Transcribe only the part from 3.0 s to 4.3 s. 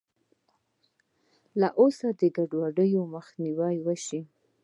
مخنیوی وشي.